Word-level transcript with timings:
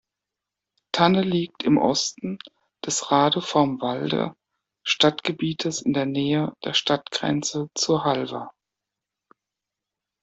Tanne 0.93 1.21
liegt 1.21 1.61
im 1.61 1.77
Osten 1.77 2.39
des 2.83 3.11
Radevormwalder 3.11 4.35
Stadtgebietes 4.81 5.83
in 5.83 5.93
der 5.93 6.07
Nähe 6.07 6.55
der 6.65 6.73
Stadtgrenze 6.73 7.69
zu 7.75 8.03
Halver. 8.03 8.51